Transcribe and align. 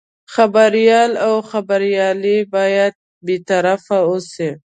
خبریال 0.33 1.11
او 1.27 1.33
خبریالي 1.51 2.37
باید 2.53 2.93
بې 3.25 3.37
طرفه 3.49 3.97
اوسي. 4.09 4.49